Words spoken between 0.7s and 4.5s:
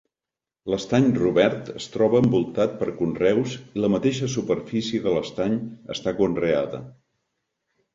L'estany Robert es troba envoltat per conreus i la mateixa